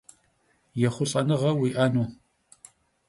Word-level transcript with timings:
Yêxhulh'enığe 0.79 1.51
vui'enu! 1.59 2.05